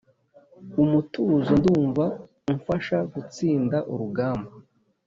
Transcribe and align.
umutuzo 0.83 1.51
ndumva 1.59 2.03
umfasha 2.51 2.97
gutsinda 3.13 3.77
urugamba. 3.91 4.51